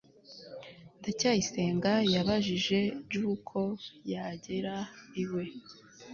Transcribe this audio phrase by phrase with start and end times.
[0.99, 2.79] ndacyayisenga yabajije
[3.11, 3.59] j uko
[4.11, 4.75] yagera
[5.23, 5.43] iwe